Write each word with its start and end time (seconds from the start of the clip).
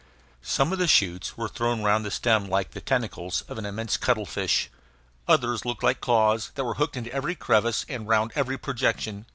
Some 0.41 0.73
of 0.73 0.79
the 0.79 0.87
shoots 0.87 1.37
were 1.37 1.47
thrown 1.47 1.83
round 1.83 2.03
the 2.03 2.09
stem 2.09 2.49
like 2.49 2.71
the 2.71 2.81
tentacles 2.81 3.41
of 3.41 3.59
an 3.59 3.67
immense 3.67 3.97
cuttlefish. 3.97 4.71
Others 5.27 5.63
looked 5.63 5.83
like 5.83 6.01
claws, 6.01 6.49
that 6.55 6.63
were 6.65 6.73
hooked 6.73 6.97
into 6.97 7.13
every 7.13 7.35
crevice, 7.35 7.85
and 7.87 8.07
round 8.07 8.31
every 8.33 8.57
projection. 8.57 9.27